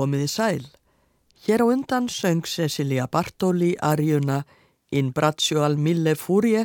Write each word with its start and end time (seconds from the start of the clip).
Komiði 0.00 0.28
sæl. 0.32 0.62
Hér 1.44 1.60
á 1.60 1.66
undan 1.68 2.06
söng 2.08 2.46
Cecilia 2.48 3.04
Bartoli 3.06 3.74
arjuna 3.76 4.38
In 4.96 5.12
Braccio 5.12 5.60
al 5.60 5.76
Mille 5.76 6.14
Furie 6.16 6.62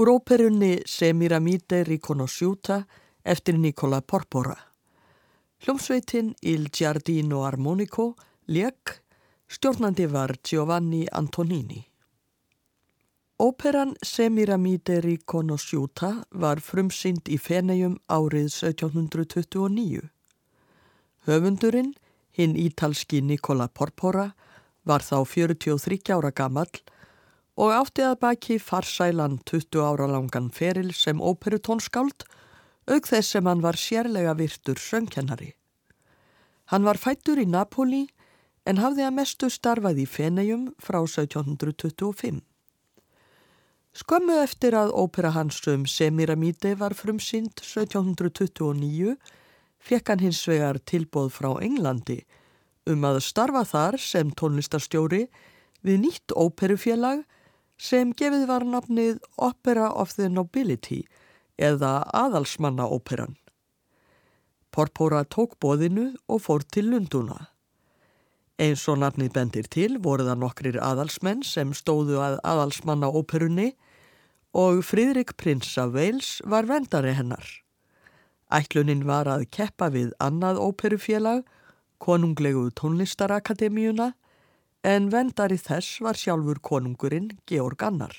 úr 0.00 0.08
óperunni 0.08 0.80
Semiramide 0.86 1.82
Riconosciuta 1.84 2.86
eftir 3.24 3.58
Nicola 3.58 4.00
Porpora. 4.00 4.56
Hljómsveitin 5.60 6.34
Il 6.40 6.70
Giardino 6.72 7.44
Armonico 7.44 8.14
lék, 8.46 9.02
stjórnandi 9.46 10.06
var 10.06 10.38
Giovanni 10.42 11.04
Antonini. 11.12 11.84
Óperan 13.38 13.92
Semiramide 14.02 15.00
Riconosciuta 15.00 16.24
var 16.30 16.60
frumsynd 16.60 17.28
í 17.28 17.36
Fenegjum 17.36 17.98
árið 18.08 18.48
1729. 18.48 20.08
Höfundurinn, 21.28 21.92
hinn 22.36 22.56
ítalski 22.56 23.20
Nicola 23.22 23.68
Porpora, 23.68 24.32
var 24.84 25.04
þá 25.04 25.22
43 25.28 26.10
ára 26.14 26.32
gamall 26.34 26.80
og 27.56 27.72
átti 27.76 28.04
að 28.06 28.18
baki 28.22 28.58
farsælan 28.58 29.38
20 29.46 29.82
ára 29.84 30.08
langan 30.10 30.48
feril 30.50 30.92
sem 30.96 31.20
óperutónskáld, 31.20 32.24
auk 32.88 33.06
þess 33.06 33.36
sem 33.36 33.46
hann 33.46 33.62
var 33.62 33.78
sérlega 33.78 34.34
virtur 34.38 34.80
söngkennari. 34.80 35.52
Hann 36.72 36.86
var 36.88 36.98
fættur 36.98 37.38
í 37.38 37.46
Napoli 37.46 38.06
en 38.64 38.80
hafði 38.80 39.04
að 39.06 39.16
mestu 39.18 39.50
starfað 39.52 40.00
í 40.02 40.06
Fenegjum 40.08 40.70
frá 40.80 41.02
1725. 41.04 42.40
Skömmu 43.92 44.38
eftir 44.40 44.72
að 44.72 44.94
ópera 44.96 45.34
hans 45.34 45.58
um 45.68 45.84
Semiramide 45.84 46.72
var 46.80 46.94
frumsynd 46.96 47.60
1729 47.60 49.18
fekk 49.82 50.12
hann 50.12 50.22
hins 50.22 50.40
vegar 50.48 50.78
tilbóð 50.86 51.32
frá 51.34 51.50
Englandi 51.64 52.22
um 52.90 53.04
að 53.06 53.20
starfa 53.26 53.62
þar 53.68 53.98
sem 54.02 54.30
tónlistarstjóri 54.38 55.26
við 55.86 56.00
nýtt 56.06 56.34
óperufélag 56.34 57.22
sem 57.82 58.12
gefið 58.14 58.46
var 58.50 58.66
nafnið 58.66 59.20
Opera 59.36 59.90
of 59.90 60.14
the 60.16 60.28
Nobility 60.30 61.02
eða 61.58 62.02
aðalsmanna 62.14 62.86
óperan. 62.86 63.36
Porpora 64.72 65.24
tók 65.28 65.58
bóðinu 65.60 66.12
og 66.28 66.44
fór 66.46 66.64
til 66.64 66.88
Lunduna. 66.92 67.48
Eins 68.62 68.84
og 68.88 69.00
nafnið 69.02 69.32
bendir 69.34 69.68
til 69.68 69.98
voru 70.02 70.24
það 70.28 70.40
nokkrir 70.40 70.78
aðalsmenn 70.80 71.42
sem 71.44 71.72
stóðu 71.76 72.20
að 72.22 72.38
aðalsmanna 72.46 73.10
óperunni 73.10 73.72
og 74.56 74.82
Fridrik 74.86 75.34
prins 75.40 75.74
af 75.80 75.92
Wales 75.96 76.38
var 76.44 76.68
vendari 76.70 77.14
hennar. 77.16 77.44
Ætlunin 78.52 79.06
var 79.08 79.30
að 79.30 79.46
keppa 79.54 79.88
við 79.94 80.12
annað 80.20 80.60
óperufélag, 80.60 81.44
konunglegu 82.02 82.68
tónlistarakademíuna, 82.76 84.12
en 84.84 85.08
vendari 85.12 85.56
þess 85.56 86.00
var 86.04 86.18
sjálfur 86.18 86.58
konungurinn 86.60 87.30
Georg 87.46 87.82
Annar. 87.86 88.16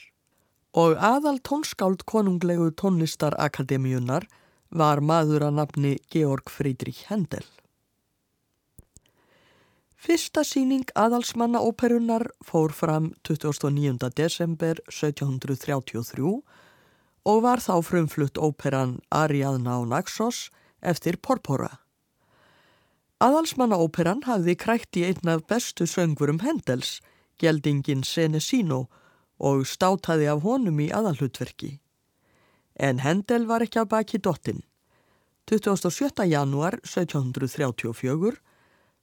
Og 0.74 0.96
aðal 0.98 1.38
tónskáld 1.46 2.06
konunglegu 2.10 2.72
tónlistarakademíunar 2.80 4.25
var 4.74 5.04
maður 5.06 5.50
að 5.50 5.60
nafni 5.60 5.98
Georg 6.10 6.50
Friedrich 6.50 7.04
Händel. 7.12 7.46
Fyrsta 10.04 10.42
síning 10.44 10.90
aðalsmanna 11.00 11.62
óperunar 11.63 12.25
fór 12.44 12.74
fram 12.75 13.13
29. 13.24 14.10
desember 14.18 14.81
1733 14.90 16.42
og 17.25 17.44
var 17.46 17.62
þá 17.64 17.80
frumflutt 17.86 18.38
óperan 18.38 18.98
Ariadna 19.12 19.80
og 19.81 19.90
Naxos 19.92 20.50
eftir 20.81 21.18
Porpora. 21.22 21.80
Aðalsmanna 23.24 23.78
óperan 23.80 24.25
hafði 24.28 24.58
krækt 24.60 25.00
í 25.00 25.06
einn 25.08 25.30
af 25.31 25.46
bestu 25.48 25.88
söngurum 25.88 26.42
Hendels, 26.44 27.00
geldingin 27.40 28.04
Senesino 28.04 28.88
og 29.40 29.64
státaði 29.68 30.28
af 30.31 30.44
honum 30.44 30.81
í 30.84 30.90
aðalhutverki. 30.92 31.78
En 32.75 33.00
Hendel 33.00 33.48
var 33.48 33.64
ekki 33.64 33.80
af 33.80 33.90
baki 33.94 34.20
dottin. 34.20 34.64
27. 35.48 36.25
janúar 36.28 36.80
1734 36.84 38.36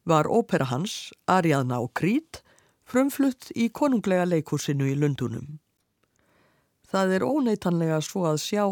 var 0.05 0.29
ópera 0.29 0.69
hans, 0.69 1.13
Ariadna 1.29 1.81
og 1.81 1.93
Krít, 1.95 2.43
frumflutt 2.85 3.53
í 3.55 3.69
konunglega 3.69 4.27
leikúsinu 4.29 4.89
í 4.89 4.97
Lundunum. 4.99 5.61
Það 6.91 7.15
er 7.17 7.25
óneitanlega 7.27 8.01
svo 8.03 8.27
að 8.31 8.43
sjá 8.43 8.65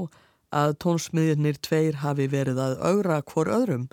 að 0.55 0.77
tónsmiðirnir 0.83 1.59
tveir 1.63 2.01
hafi 2.03 2.27
verið 2.31 2.59
að 2.59 2.79
augra 2.83 3.21
hvor 3.23 3.51
öðrum 3.53 3.89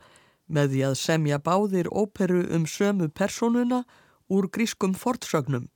með 0.47 0.71
því 0.73 0.83
að 0.89 0.99
semja 1.01 1.39
báðir 1.41 1.89
óperu 1.91 2.45
um 2.55 2.65
sömu 2.69 3.09
personuna 3.09 3.83
úr 4.31 4.47
grískum 4.49 4.95
fortsögnum 4.97 5.67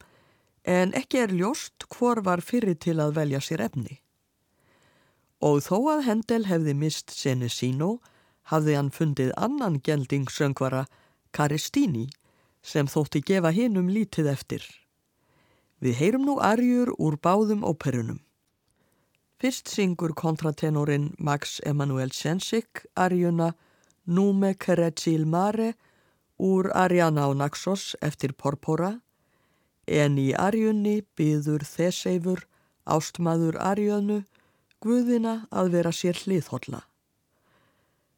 en 0.64 0.94
ekki 0.98 1.24
er 1.24 1.34
ljóst 1.34 1.86
hvor 1.90 2.22
var 2.26 2.42
fyrir 2.46 2.78
til 2.78 3.00
að 3.00 3.16
velja 3.18 3.42
sér 3.42 3.64
efni. 3.70 4.00
Og 5.42 5.62
þó 5.64 5.78
að 5.96 6.06
Hendel 6.08 6.46
hefði 6.50 6.76
mist 6.76 7.14
Senesino 7.16 8.00
hafði 8.52 8.76
hann 8.76 8.92
fundið 8.92 9.32
annan 9.38 9.80
geldingsöngvara 9.80 10.86
Karistíni 11.32 12.10
sem 12.62 12.90
þótti 12.92 13.22
gefa 13.24 13.54
hinnum 13.56 13.90
lítið 13.90 14.34
eftir. 14.34 14.64
Við 15.80 15.96
heyrum 16.02 16.26
nú 16.28 16.40
arjur 16.44 16.92
úr 17.00 17.16
báðum 17.24 17.64
óperunum. 17.64 18.20
Fyrst 19.40 19.70
syngur 19.72 20.12
kontratenorin 20.20 21.14
Max 21.18 21.62
Emanuel 21.66 22.12
Sensik 22.12 22.82
arjuna 22.96 23.54
Nume 24.06 24.54
Keretsil 24.60 25.24
Mare 25.26 25.76
úr 26.38 26.68
Ariana 26.76 27.24
á 27.24 27.32
Naxos 27.32 27.96
eftir 28.02 28.34
Porpora 28.36 29.00
en 29.88 30.18
í 30.20 30.34
arjunni 30.36 31.06
byður 31.16 31.64
Þeseifur 31.64 32.44
ástmaður 32.84 33.56
arjönu 33.64 34.26
Guðina 34.84 35.48
að 35.56 35.72
vera 35.72 35.96
sér 35.96 36.20
hliðhólla. 36.20 36.84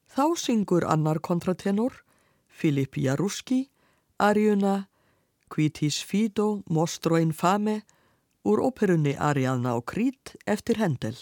Þá 0.09 0.25
syngur 0.41 0.89
annar 0.89 1.21
kontratenor 1.21 2.01
Filip 2.49 2.97
Jaruski 2.97 3.67
arjuna 4.17 4.87
Quitis 5.53 6.01
Fido 6.01 6.63
Mostro 6.65 7.21
Infame 7.21 7.83
úr 8.43 8.61
óperunni 8.61 9.15
Ariadna 9.17 9.75
og 9.77 9.85
Krít 9.85 10.35
eftir 10.45 10.77
Hendel, 10.81 11.17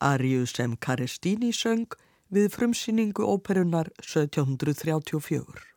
Ariu 0.00 0.46
sem 0.46 0.76
Karestíni 0.76 1.52
söng 1.52 1.88
við 2.32 2.50
frumsýningu 2.54 3.24
óperunnar 3.24 3.90
1734. 4.02 5.75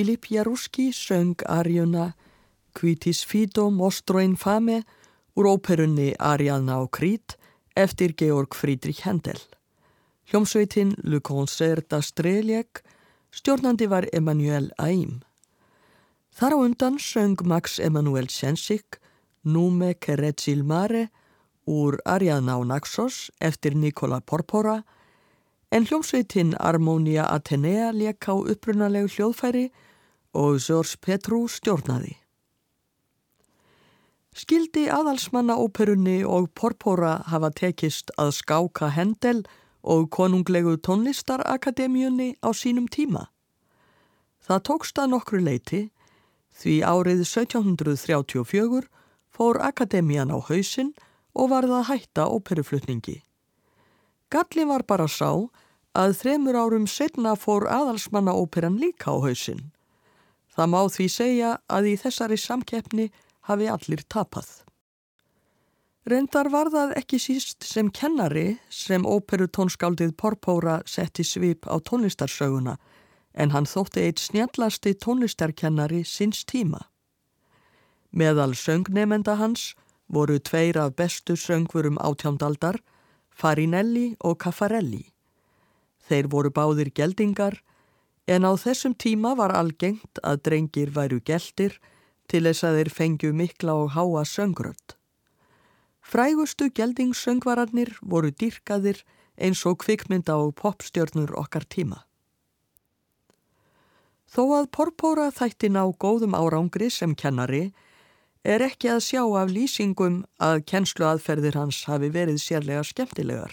Filip 0.00 0.30
Jaruski 0.30 0.92
söng 0.92 1.36
arjuna 1.44 2.12
Kvítis 2.72 3.24
Fido 3.26 3.70
Mostro 3.70 4.18
Infame 4.18 4.82
úr 5.36 5.44
óperunni 5.46 6.14
Arianna 6.18 6.78
og 6.80 6.90
Krít 6.96 7.36
eftir 7.76 8.14
Georg 8.16 8.54
Friedrich 8.54 9.04
Händel. 9.04 9.36
Hljómsveitin 10.30 10.94
Le 11.04 11.20
Concert 11.20 11.92
d'Astreliek 11.92 12.80
stjórnandi 13.30 13.90
var 13.90 14.06
Emanuel 14.12 14.70
Aim. 14.78 15.20
Þar 16.32 16.56
á 16.56 16.58
undan 16.64 16.96
söng 16.98 17.36
Max 17.44 17.78
Emanuel 17.78 18.28
Sensik 18.32 18.96
Nume 19.44 19.94
Keretsil 20.00 20.64
Mare 20.64 21.10
úr 21.66 22.00
Arianna 22.06 22.56
og 22.56 22.66
Naxos 22.72 23.30
eftir 23.38 23.76
Nikola 23.76 24.20
Porpora 24.20 24.80
en 25.70 25.84
hljómsveitin 25.84 26.56
Armonia 26.58 27.28
Atenea 27.28 27.92
leik 27.92 28.24
á 28.24 28.32
upprunalegu 28.32 29.12
hljóðfæri 29.12 29.68
og 30.34 30.60
Zors 30.60 30.96
Petru 30.96 31.46
stjórnaði. 31.48 32.16
Skildi 34.30 34.86
aðalsmanna 34.86 35.56
óperunni 35.58 36.20
og 36.24 36.52
Porpora 36.54 37.16
hafa 37.26 37.50
tekist 37.50 38.12
að 38.16 38.30
skáka 38.38 38.92
Hendel 38.94 39.42
og 39.82 40.06
konunglegu 40.14 40.76
tónlistarakademjunni 40.86 42.36
á 42.38 42.48
sínum 42.54 42.86
tíma. 42.86 43.26
Það 44.38 44.62
tókst 44.68 45.00
að 45.02 45.10
nokkru 45.16 45.40
leiti 45.42 45.82
því 46.60 46.76
árið 46.86 47.24
1734 47.26 48.86
fór 49.34 49.60
akademían 49.64 50.30
á 50.30 50.38
hausin 50.38 50.94
og 51.34 51.50
varða 51.50 51.82
að 51.82 51.88
hætta 51.90 52.28
óperuflutningi. 52.30 53.20
Galli 54.30 54.64
var 54.66 54.86
bara 54.86 55.08
sá 55.10 55.50
að 55.98 56.16
þremur 56.22 56.54
árum 56.54 56.86
setna 56.86 57.34
fór 57.34 57.66
aðalsmanna 57.66 58.34
óperan 58.34 58.78
líka 58.78 59.10
á 59.10 59.18
hausin. 59.18 59.72
Það 60.50 60.72
má 60.72 60.80
því 60.90 61.06
segja 61.14 61.50
að 61.70 61.92
í 61.92 61.94
þessari 62.00 62.38
samkeppni 62.40 63.06
hafi 63.48 63.68
allir 63.70 64.02
tapað. 64.08 64.48
Rendar 66.10 66.48
var 66.50 66.70
það 66.72 66.94
ekki 66.96 67.18
síst 67.20 67.66
sem 67.68 67.90
kennari 67.92 68.56
sem 68.72 69.04
óperutónskáldið 69.04 70.14
Porpóra 70.16 70.80
setti 70.88 71.24
svip 71.24 71.68
á 71.68 71.76
tónlistarsöguna 71.78 72.78
en 73.34 73.52
hann 73.54 73.68
þótti 73.68 74.06
eitt 74.06 74.18
snjallasti 74.18 74.94
tónlistarkennari 74.96 76.00
sinns 76.04 76.42
tíma. 76.48 76.80
Meðal 78.10 78.56
söngnemenda 78.58 79.36
hans 79.38 79.74
voru 80.08 80.40
tveir 80.40 80.80
af 80.80 80.96
bestu 80.96 81.36
söngvurum 81.36 82.00
átjándaldar 82.00 82.80
Farinelli 83.30 84.16
og 84.24 84.40
Caffarelli. 84.42 85.04
Þeir 86.08 86.26
voru 86.32 86.50
báðir 86.50 86.90
geldingar 86.90 87.60
en 88.30 88.46
á 88.46 88.52
þessum 88.54 88.94
tíma 88.94 89.34
var 89.34 89.50
algengt 89.58 90.20
að 90.22 90.42
drengir 90.46 90.92
væru 90.94 91.18
geldir 91.26 91.80
til 92.30 92.44
þess 92.46 92.66
að 92.66 92.76
þeir 92.78 92.90
fengju 92.98 93.30
mikla 93.34 93.74
og 93.82 93.94
háa 93.96 94.22
söngröld. 94.22 94.94
Frægustu 96.00 96.70
geldingssöngvararnir 96.74 97.96
voru 98.02 98.30
dýrkaðir 98.30 99.02
eins 99.40 99.64
og 99.66 99.80
kvikmynda 99.82 100.36
og 100.38 100.54
popstjörnur 100.60 101.34
okkar 101.42 101.66
tíma. 101.66 102.04
Þó 104.30 104.42
að 104.60 104.68
Porpóra 104.76 105.30
þætti 105.34 105.72
ná 105.74 105.82
góðum 105.98 106.36
árangri 106.38 106.86
sem 106.90 107.16
kennari 107.18 107.72
er 108.46 108.62
ekki 108.62 108.92
að 108.92 109.02
sjá 109.08 109.24
af 109.26 109.50
lýsingum 109.50 110.20
að 110.38 110.62
kennsluaðferðir 110.70 111.58
hans 111.58 111.82
hafi 111.90 112.12
verið 112.14 112.38
sérlega 112.38 112.84
skemmtilegar. 112.86 113.50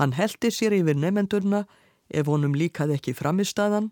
Hann 0.00 0.16
heldi 0.16 0.48
sér 0.54 0.72
yfir 0.78 0.96
nefendurna 0.96 1.66
ef 2.10 2.26
honum 2.26 2.54
líkaði 2.54 2.98
ekki 2.98 3.14
framistaðan 3.16 3.90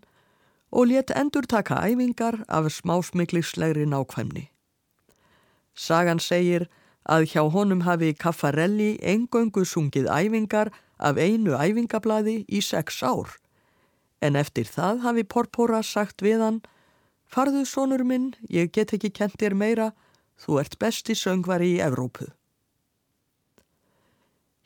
og 0.71 0.91
let 0.91 1.13
endur 1.15 1.47
taka 1.47 1.79
æfingar 1.87 2.43
af 2.47 2.69
smásmiklislegri 2.73 3.87
nákvæmni. 3.87 4.49
Sagan 5.75 6.19
segir 6.19 6.67
að 7.07 7.29
hjá 7.31 7.43
honum 7.51 7.85
hafi 7.87 8.13
Caffarelli 8.13 8.97
engöngu 9.01 9.63
sungið 9.65 10.09
æfingar 10.11 10.73
af 10.99 11.17
einu 11.17 11.55
æfingablaði 11.55 12.43
í 12.49 12.61
sex 12.61 13.03
ár 13.03 13.37
en 14.21 14.35
eftir 14.35 14.65
það 14.65 15.03
hafi 15.05 15.23
Porpora 15.23 15.83
sagt 15.83 16.23
við 16.25 16.41
hann 16.43 16.59
Farðu, 17.27 17.65
sonur 17.67 18.05
minn, 18.07 18.31
ég 18.47 18.71
get 18.71 18.93
ekki 18.95 19.09
kent 19.11 19.35
þér 19.41 19.55
meira, 19.59 19.87
þú 20.39 20.61
ert 20.61 20.77
besti 20.79 21.11
söngvari 21.11 21.73
í 21.73 21.81
Evrópu. 21.83 22.29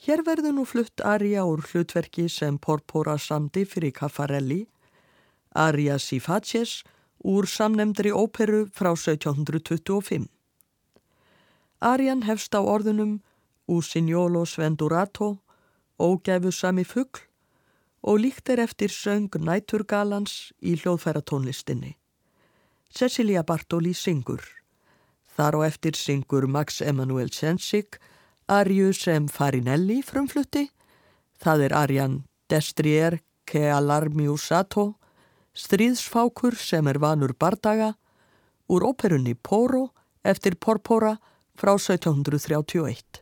Hér 0.01 0.23
verður 0.25 0.55
nú 0.57 0.63
flutt 0.65 1.01
Arja 1.05 1.43
úr 1.45 1.61
hlutverki 1.61 2.23
sem 2.25 2.55
Porpora 2.57 3.19
samdi 3.21 3.67
fyrir 3.69 3.91
Caffarelli 3.93 4.63
Aria 5.53 5.99
Sifaces 5.99 6.83
úr 7.21 7.45
samnemndri 7.45 8.09
óperu 8.09 8.65
frá 8.73 8.95
1725. 8.95 10.25
Arian 11.81 12.23
hefst 12.25 12.55
á 12.57 12.61
orðunum 12.65 13.19
Usignolo 13.67 14.45
Svendurato, 14.45 15.37
ógæfu 15.99 16.51
sami 16.51 16.83
fuggl 16.83 17.21
og 18.01 18.23
líkt 18.23 18.49
er 18.49 18.63
eftir 18.63 18.89
söng 18.89 19.29
Næturgalans 19.37 20.49
í 20.61 20.73
hljóðfæratónlistinni. 20.81 21.93
Cecilia 22.89 23.43
Bartoli 23.43 23.93
syngur. 23.93 24.41
Þar 25.37 25.61
og 25.61 25.65
eftir 25.67 25.93
syngur 25.93 26.47
Max 26.47 26.81
Emanuel 26.81 27.29
Sensik 27.29 27.99
Arju 28.51 28.89
sem 28.91 29.29
Farinelli 29.31 30.01
frumflutti. 30.03 30.65
Það 31.39 31.61
er 31.69 31.73
Arjan 31.77 32.15
Destrier 32.51 33.15
ke 33.47 33.61
Alarmiusato, 33.71 34.97
stríðsfákur 35.55 36.57
sem 36.59 36.89
er 36.91 36.99
vanur 36.99 37.31
bardaga, 37.39 37.93
úr 38.67 38.83
óperunni 38.89 39.37
Poro 39.39 39.93
eftir 40.27 40.59
Porpora 40.59 41.13
frá 41.55 41.77
1731. 41.79 43.20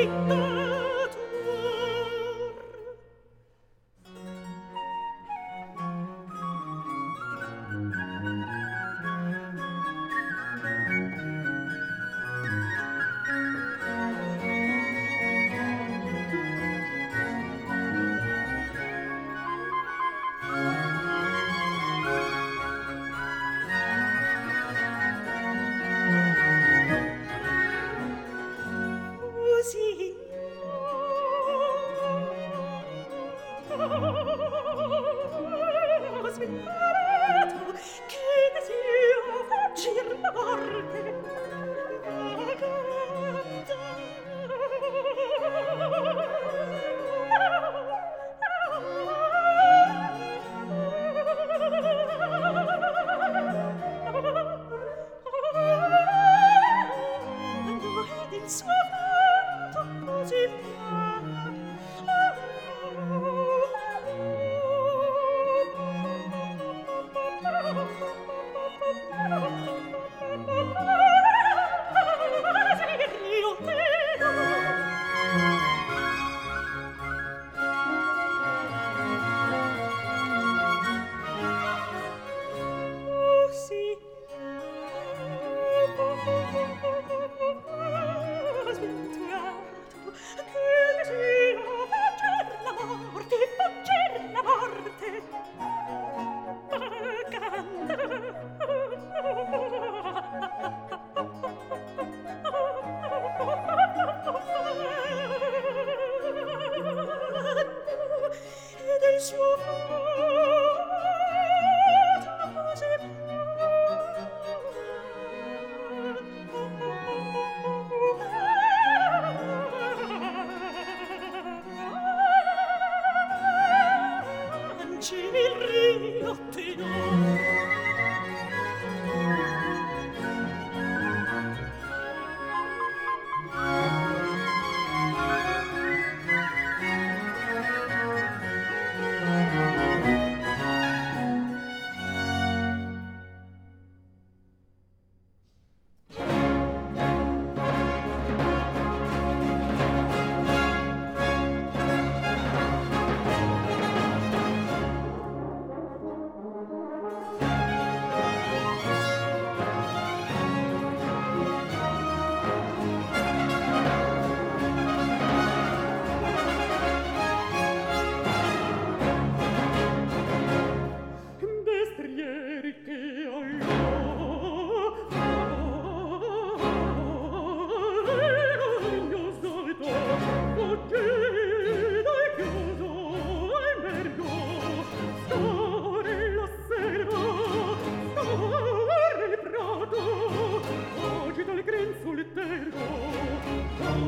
città 0.00 0.59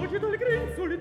oggi 0.02 0.18
dal 0.18 0.36
grin 0.36 0.66
sul 0.74 0.92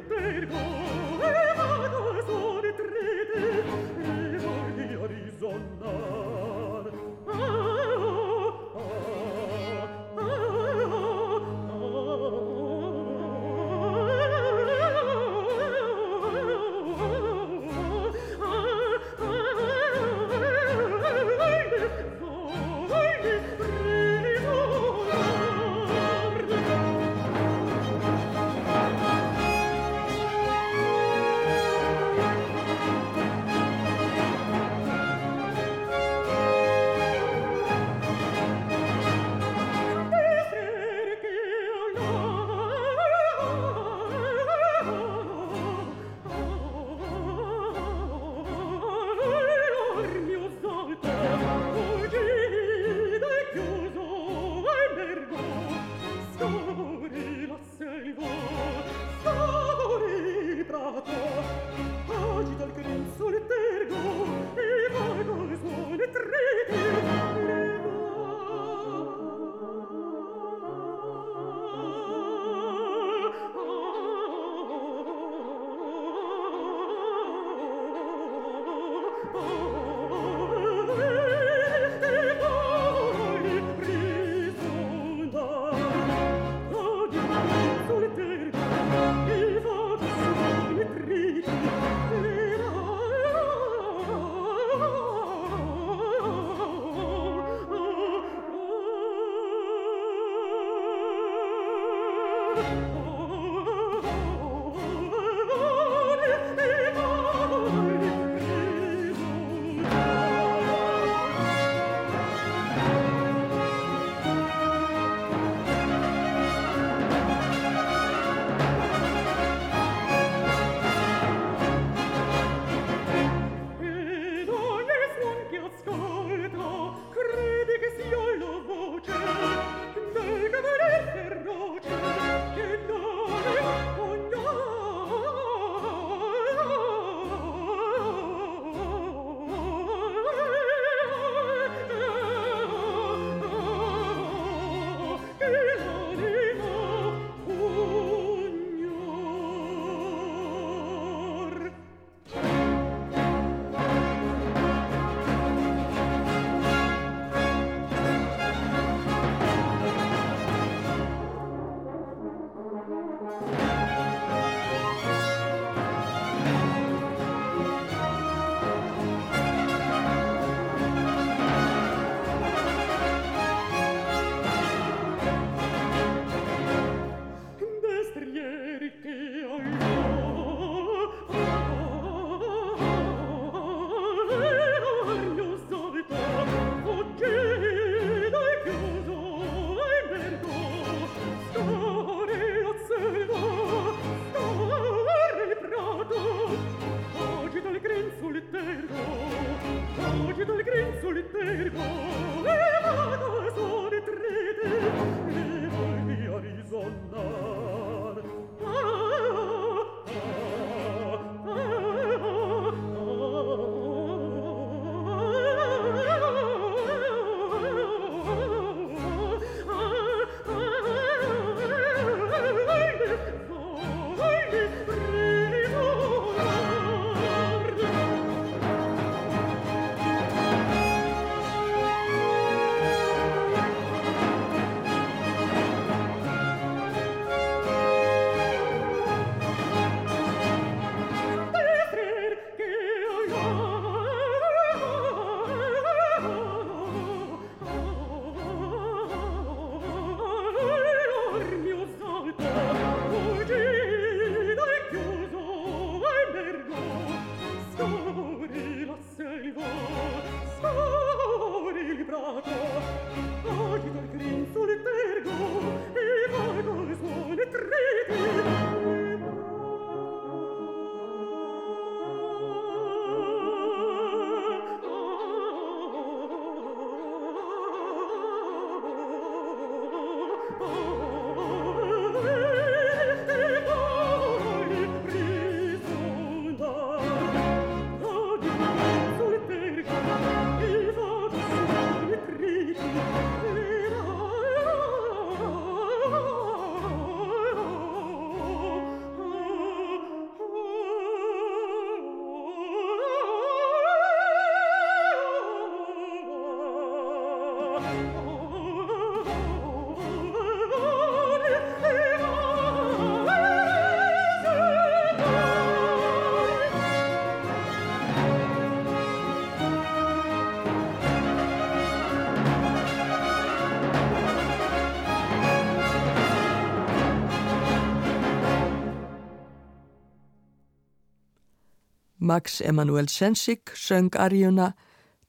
Max 332.31 332.61
Emanuel 332.61 333.07
Sensik 333.07 333.71
söng 333.75 334.15
arjuna 334.15 334.75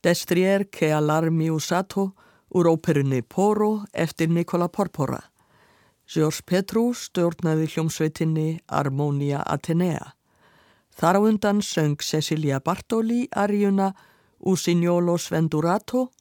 Destrier 0.01 0.69
che 0.71 0.93
alarmi 0.93 1.51
usato 1.51 2.15
úr 2.49 2.67
óperunni 2.67 3.23
Poro 3.23 3.83
eftir 3.93 4.29
Nikola 4.29 4.69
Porpora. 4.69 5.19
George 6.07 6.43
Petru 6.47 6.93
stjórnaði 6.95 7.67
hljómsveitinni 7.73 8.61
Armonia 8.67 9.43
Atenea. 9.43 10.15
Þar 10.95 11.19
á 11.19 11.21
undan 11.27 11.63
söng 11.63 11.99
Cecilia 11.99 12.61
Bartoli 12.61 13.27
arjuna 13.35 13.91
Usignolo 14.39 15.19
Svendurato 15.19 16.13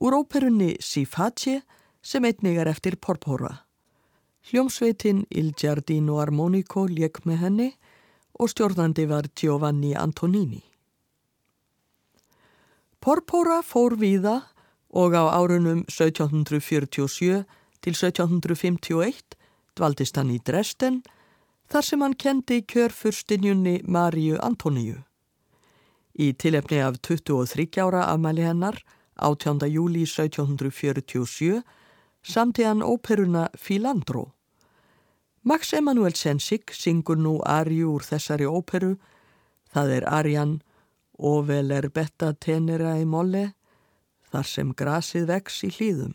úr 0.00 0.16
óperunni 0.22 0.76
Siface 0.80 1.60
sem 2.00 2.24
einnig 2.24 2.56
er 2.56 2.72
eftir 2.72 2.96
Porpora. 2.96 3.66
Hljómsveitin 4.48 5.26
Il 5.28 5.52
Giardino 5.52 6.16
Armonico 6.16 6.86
lék 6.88 7.26
með 7.28 7.44
henni 7.44 7.74
og 8.40 8.50
stjórnandi 8.50 9.06
var 9.06 9.28
Giovanni 9.36 9.94
Antonini. 9.94 10.62
Porpora 13.00 13.60
fór 13.62 13.98
víða 14.00 14.42
og 14.90 15.14
á 15.14 15.24
árunum 15.34 15.84
1747 15.90 17.44
til 17.84 17.94
1751 17.94 19.36
dvaldist 19.76 20.16
hann 20.16 20.30
í 20.30 20.38
Dresden 20.38 21.02
þar 21.70 21.86
sem 21.86 22.02
hann 22.04 22.14
kendi 22.14 22.62
kjörfurstinjunni 22.62 23.80
Maríu 23.84 24.38
Antoníu. 24.42 25.02
Í 26.14 26.32
tilefni 26.38 26.78
af 26.78 27.00
23 27.02 27.80
ára 27.82 28.04
afmæli 28.12 28.44
hennar, 28.46 28.78
18. 29.18 29.66
júli 29.66 30.04
1747, 30.06 31.62
samti 32.22 32.62
hann 32.62 32.82
óperuna 32.82 33.48
Filandro. 33.58 34.30
Max 35.46 35.74
Emanuel 35.76 36.14
Sensik 36.16 36.72
syngur 36.72 37.18
nú 37.20 37.34
Arju 37.44 37.90
úr 37.98 38.04
þessari 38.06 38.46
óperu, 38.48 38.94
það 39.68 39.90
er 39.98 40.06
Arjan 40.08 40.54
Ovel 41.20 41.68
er 41.68 41.90
betta 41.92 42.30
tenera 42.32 42.94
í 42.96 43.04
molle, 43.04 43.50
þar 44.32 44.48
sem 44.48 44.70
grasið 44.72 45.26
vex 45.28 45.58
í 45.68 45.70
hlýðum. 45.76 46.14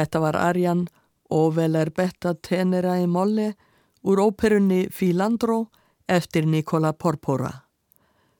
Þetta 0.00 0.20
var 0.22 0.36
Arjan 0.40 0.86
Oveler 1.28 1.90
Betta 1.92 2.32
Tenera 2.32 2.94
í 3.02 3.04
Molle 3.04 3.50
úr 4.08 4.22
óperunni 4.22 4.86
Filandro 4.88 5.66
eftir 6.08 6.46
Nikola 6.48 6.94
Porpora. 6.96 7.50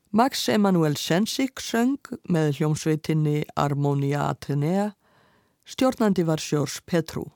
Max 0.09 0.47
Emanuel 0.49 0.97
Sensik 0.97 1.61
söng 1.61 1.99
með 2.25 2.57
hljómsveitinni 2.57 3.43
Harmonia 3.53 4.25
Atenea, 4.31 4.89
stjórnandi 5.63 6.25
var 6.25 6.41
Sjórs 6.41 6.79
Petrú. 6.81 7.27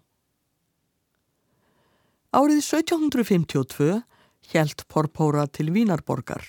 Árið 2.34 2.66
1752 2.66 4.02
hjælt 4.50 4.88
Porpora 4.90 5.46
til 5.46 5.70
Vínarborgar. 5.70 6.42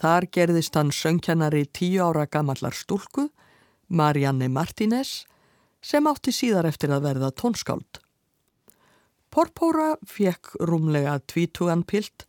Þar 0.00 0.32
gerðist 0.32 0.74
hann 0.80 0.88
söngkennari 0.88 1.66
tíu 1.68 2.00
ára 2.08 2.24
gamallar 2.24 2.72
stúlku, 2.72 3.28
Marianne 3.88 4.48
Martínez, 4.48 5.26
sem 5.82 6.06
átti 6.06 6.34
síðar 6.34 6.68
eftir 6.68 6.92
að 6.94 7.08
verða 7.08 7.30
tónskáld. 7.34 8.00
Porpora 9.30 9.94
fekk 10.06 10.54
rúmlega 10.64 11.18
tvítugan 11.28 11.84
pilt, 11.84 12.24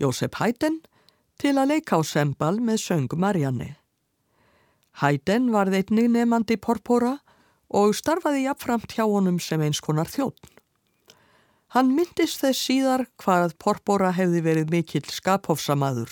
Jósef 0.00 0.40
Hæten, 0.40 0.80
til 1.40 1.56
að 1.56 1.74
leika 1.74 1.98
á 1.98 2.02
sembal 2.04 2.56
með 2.60 2.80
söng 2.84 3.12
Marianne. 3.16 3.76
Hæden 5.00 5.52
var 5.54 5.70
þeitnig 5.72 6.10
nefandi 6.12 6.56
porpóra 6.60 7.18
og 7.70 7.94
starfaði 7.94 8.48
jafnframt 8.48 8.96
hjá 8.96 9.04
honum 9.06 9.38
sem 9.40 9.62
eins 9.62 9.80
konar 9.80 10.10
þjóttn. 10.10 10.56
Hann 11.70 11.92
myndist 11.94 12.42
þess 12.42 12.64
síðar 12.66 13.06
hvað 13.22 13.54
porpóra 13.62 14.10
hefði 14.16 14.42
verið 14.42 14.72
mikill 14.74 15.06
skaphofsamaður. 15.06 16.10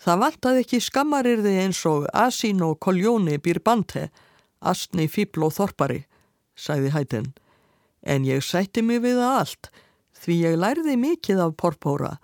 Það 0.00 0.22
vantaði 0.22 0.62
ekki 0.64 0.80
skammarirði 0.80 1.52
eins 1.66 1.82
og 1.90 2.06
Asín 2.16 2.62
og 2.64 2.78
Koljóni 2.80 3.36
býr 3.44 3.60
bante, 3.60 4.08
Astni, 4.60 5.08
Fíbl 5.08 5.46
og 5.46 5.54
Þorpari, 5.56 6.04
sæði 6.58 6.94
Hæden. 6.94 7.32
En 8.02 8.24
ég 8.24 8.42
sætti 8.42 8.82
mig 8.82 9.02
við 9.02 9.20
það 9.20 9.36
allt, 9.42 9.70
því 10.18 10.40
ég 10.44 10.58
lærði 10.58 10.96
mikið 10.98 11.44
af 11.44 11.56
porpóra 11.58 12.16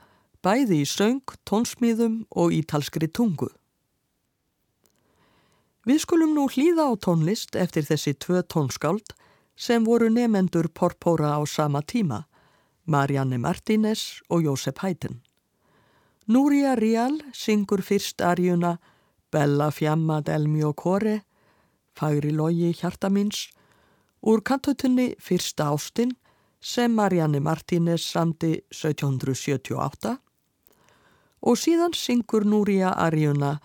bæði 0.44 0.82
í 0.82 0.88
söng, 0.88 1.24
tónsmíðum 1.48 2.24
og 2.36 2.52
ítalskri 2.52 3.08
tungu. 3.08 3.48
Við 5.84 6.00
skulum 6.04 6.32
nú 6.36 6.46
hlýða 6.48 6.88
á 6.88 6.92
tónlist 6.96 7.56
eftir 7.60 7.84
þessi 7.88 8.14
tvö 8.16 8.42
tónskáld 8.48 9.14
sem 9.56 9.84
voru 9.84 10.08
nefendur 10.12 10.68
porpóra 10.72 11.36
á 11.36 11.40
sama 11.48 11.82
tíma, 11.82 12.24
Marianne 12.84 13.38
Martínez 13.40 14.20
og 14.28 14.44
Jósef 14.44 14.80
Hættin. 14.80 15.20
Núria 16.28 16.74
Rial 16.76 17.20
syngur 17.32 17.84
fyrst 17.84 18.20
arjuna 18.24 18.78
Bella 19.32 19.70
Fiamma 19.70 20.20
del 20.24 20.48
mio 20.48 20.72
core, 20.72 21.22
Fagri 21.94 22.32
logi 22.34 22.72
hjarta 22.74 23.08
minns, 23.08 23.48
úr 24.24 24.42
kantutunni 24.42 25.14
Fyrsta 25.20 25.70
ástinn 25.70 26.16
sem 26.60 26.92
Marianne 26.92 27.40
Martínez 27.40 28.02
samti 28.08 28.54
1778 28.72 30.16
og 31.44 31.60
síðan 31.60 31.92
syngur 31.92 32.46
Núria 32.48 32.94
Arjuna 32.96 33.58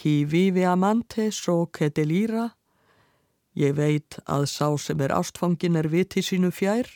Ki 0.00 0.24
vivi 0.24 0.64
amante 0.64 1.30
so 1.30 1.66
che 1.66 1.90
delira 1.90 2.48
Ég 3.52 3.74
veit 3.76 4.16
að 4.24 4.46
sá 4.48 4.70
sem 4.78 5.00
er 5.04 5.12
ástfangin 5.12 5.76
er 5.76 5.90
viti 5.92 6.22
sínu 6.24 6.50
fjær 6.54 6.88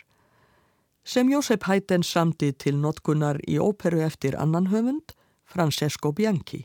sem 1.04 1.28
Jósef 1.28 1.66
Hætten 1.68 2.02
samti 2.02 2.52
til 2.56 2.80
notkunar 2.80 3.36
í 3.44 3.58
óperu 3.60 4.00
eftir 4.00 4.38
annan 4.40 4.70
höfund 4.72 5.12
Francesco 5.44 6.12
Bianchi. 6.12 6.64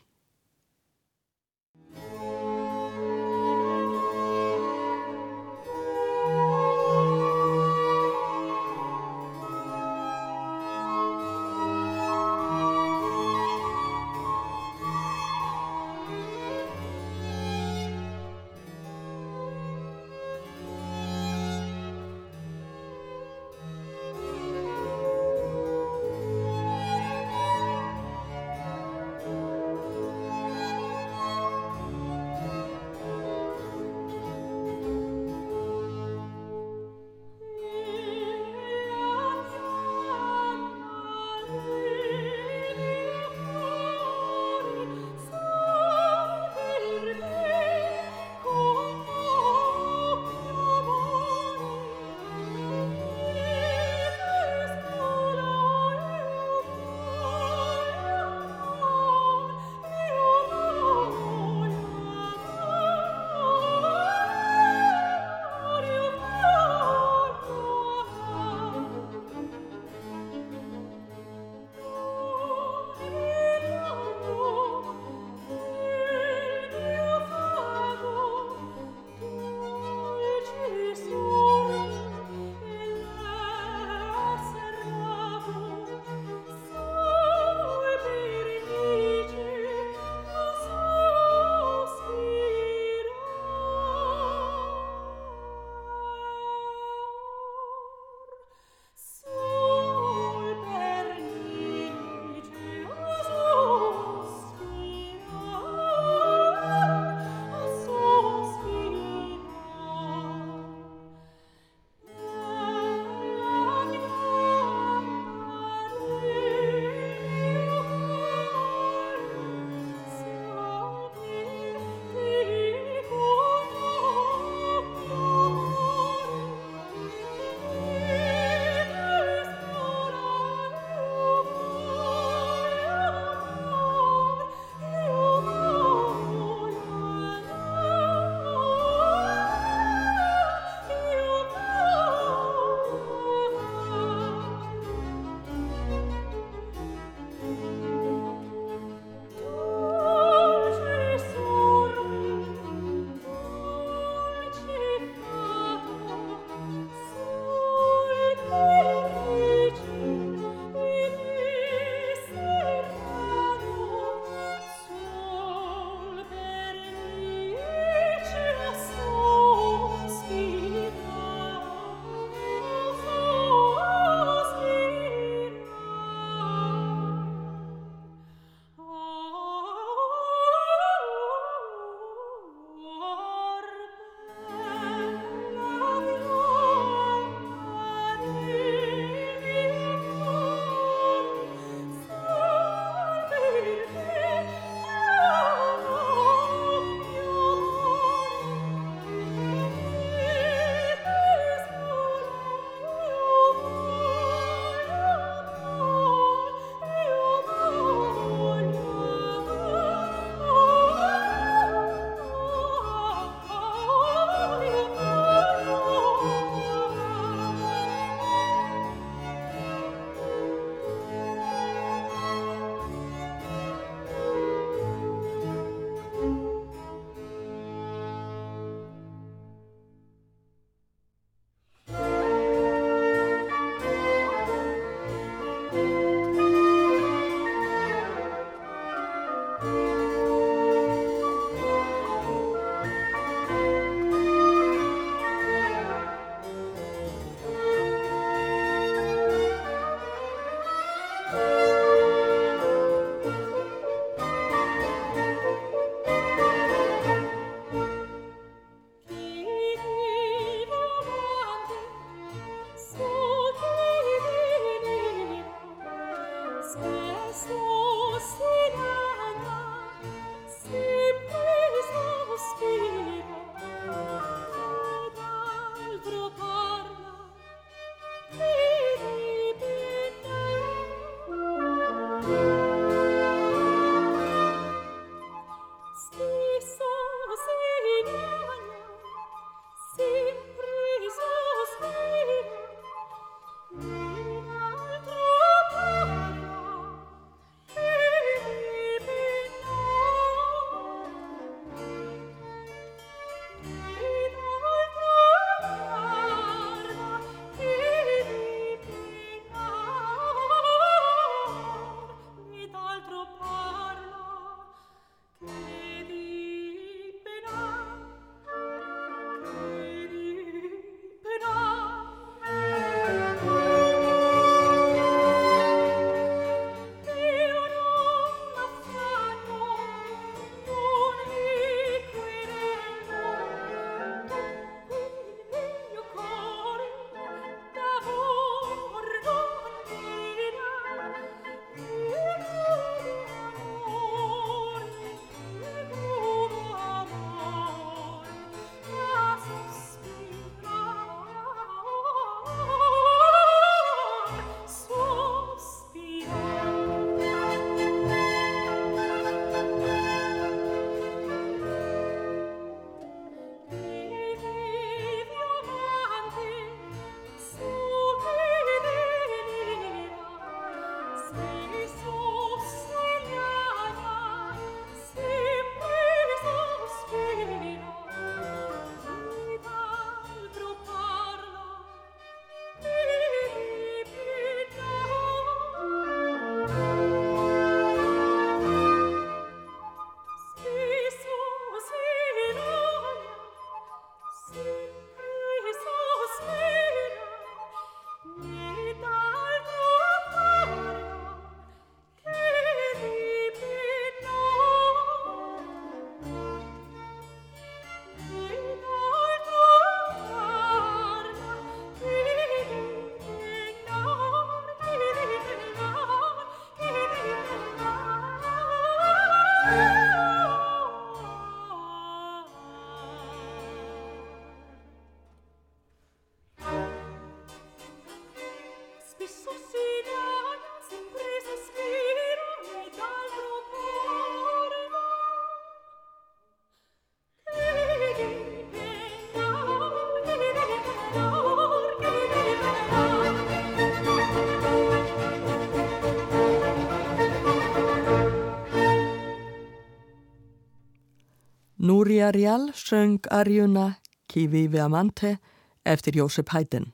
Rial 452.27 452.71
söng 452.75 453.19
Arjuna 453.31 453.95
Kivi 454.27 454.67
Viamante 454.67 455.37
eftir 455.85 456.17
Jósef 456.19 456.51
Hætten. 456.51 456.91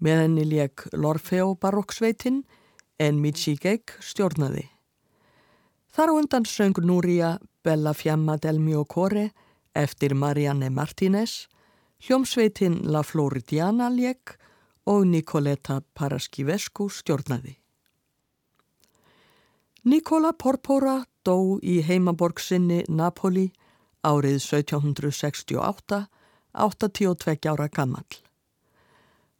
Með 0.00 0.22
henni 0.22 0.44
leik 0.48 0.86
Lorfeo 0.92 1.54
barokksveitin 1.60 2.38
en 2.98 3.20
Michigek 3.20 3.92
stjórnaði. 4.00 4.64
Þar 5.92 6.12
á 6.12 6.14
undan 6.16 6.48
söng 6.48 6.80
Núria 6.80 7.36
Bella 7.64 7.92
Fiamma 7.92 8.38
del 8.40 8.58
Mio 8.58 8.84
Core 8.84 9.30
eftir 9.76 10.14
Marianne 10.14 10.70
Martínez, 10.70 11.46
hljómsveitin 12.00 12.80
La 12.88 13.04
Floridiana 13.04 13.90
leik 13.92 14.38
og 14.88 15.04
Nicoleta 15.06 15.82
Paraskivescu 15.94 16.88
stjórnaði. 16.88 17.58
Nikola 19.84 20.32
Porpora 20.32 21.04
dó 21.22 21.60
í 21.62 21.78
heimaborg 21.84 22.40
sinni 22.40 22.82
Napoli 22.88 23.50
árið 24.06 24.38
1768, 24.38 26.06
82 26.54 27.50
ára 27.50 27.68
gammal. 27.68 28.06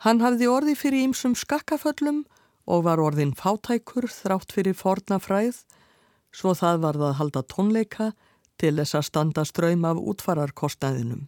Hann 0.05 0.21
hafði 0.21 0.49
orði 0.53 0.75
fyrir 0.77 1.07
ímsum 1.09 1.37
skakkaföllum 1.39 2.25
og 2.67 2.85
var 2.85 3.01
orðin 3.01 3.33
fátækur 3.39 4.11
þrátt 4.11 4.53
fyrir 4.53 4.77
fornafræð, 4.77 5.63
svo 6.35 6.53
það 6.59 6.83
var 6.83 6.99
það 6.99 7.09
að 7.09 7.19
halda 7.21 7.43
tónleika 7.53 8.11
til 8.61 8.75
þess 8.77 8.99
að 8.99 9.09
standa 9.09 9.45
ströym 9.47 9.87
af 9.89 10.01
útfararkostnaðinum. 10.01 11.27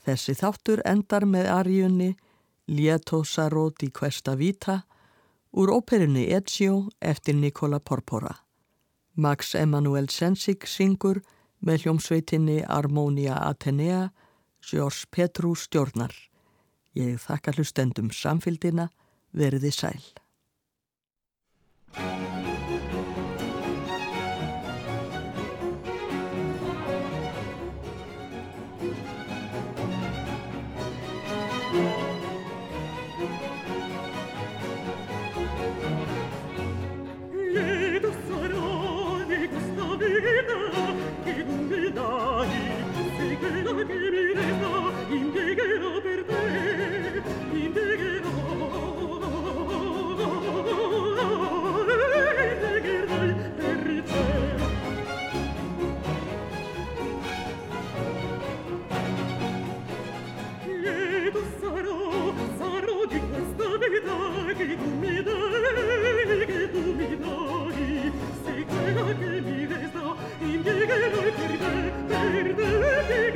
Þessi 0.00 0.34
þáttur 0.40 0.82
endar 0.88 1.26
með 1.28 1.50
arjunni 1.52 2.14
Lieto 2.70 3.22
Saroti 3.26 3.90
Questa 3.92 4.36
Vita 4.38 4.80
úr 5.52 5.72
óperunni 5.74 6.28
Ezio 6.32 6.88
eftir 7.00 7.34
Nicola 7.34 7.80
Porpora. 7.80 8.32
Max 9.14 9.54
Emanuel 9.54 10.08
Sensik 10.08 10.66
syngur 10.66 11.20
með 11.64 11.84
hljómsveitinni 11.84 12.60
Armonia 12.66 13.36
Atenea, 13.46 14.08
George 14.64 15.08
Petru 15.10 15.54
stjórnar. 15.54 16.14
Ég 16.96 17.20
þakka 17.22 17.54
hlustendum 17.56 18.10
samfildina, 18.14 18.88
veriði 19.36 19.70
sæl. 19.74 20.02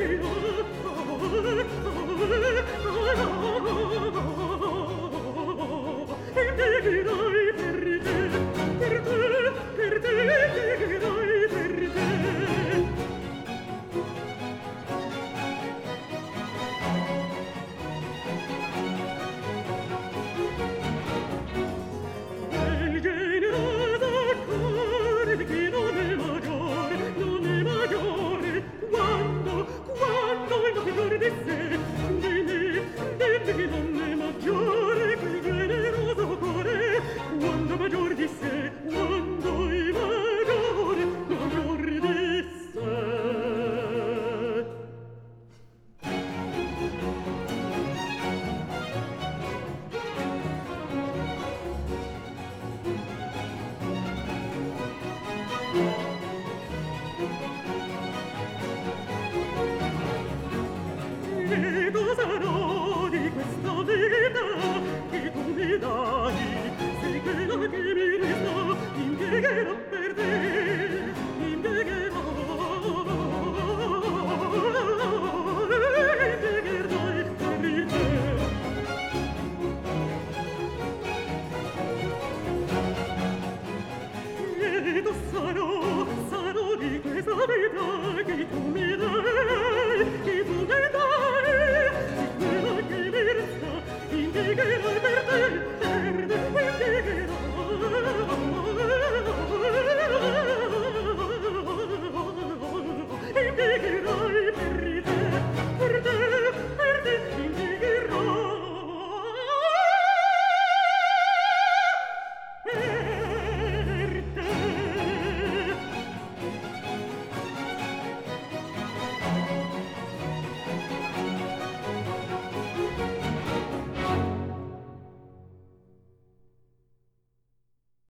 you. 0.04 0.53